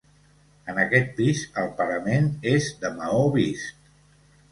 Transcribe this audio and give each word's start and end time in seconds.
En 0.71 0.77
aquest 0.83 1.11
pis 1.19 1.43
el 1.63 1.69
parament 1.81 2.31
és 2.53 2.71
de 2.85 2.91
maó 2.95 3.21
vist. 3.37 3.85